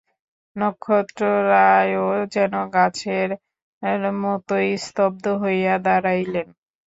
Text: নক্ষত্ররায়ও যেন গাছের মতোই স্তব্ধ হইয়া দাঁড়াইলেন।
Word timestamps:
নক্ষত্ররায়ও 0.55 2.05
যেন 2.33 2.53
গাছের 2.73 3.29
মতোই 4.23 4.69
স্তব্ধ 4.77 5.25
হইয়া 5.41 5.73
দাঁড়াইলেন। 5.85 6.47